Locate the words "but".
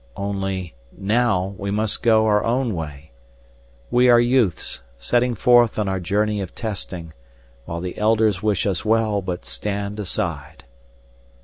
9.21-9.45